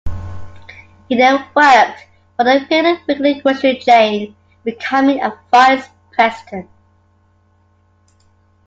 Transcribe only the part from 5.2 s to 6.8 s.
a vice president.